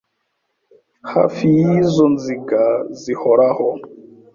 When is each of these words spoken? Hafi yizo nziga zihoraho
Hafi 1.13 1.45
yizo 1.57 2.05
nziga 2.13 2.61
zihoraho 2.99 3.67